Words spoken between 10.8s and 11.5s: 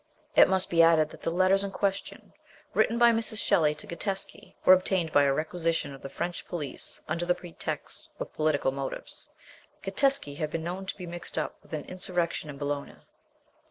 to be mixed